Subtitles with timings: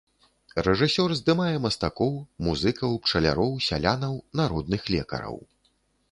[0.67, 2.13] Рэжысёр здымае мастакоў,
[2.47, 5.37] музыкаў, пчаляроў, сялянаў, народных лекараў.